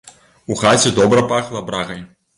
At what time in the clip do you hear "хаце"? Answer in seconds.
0.61-0.91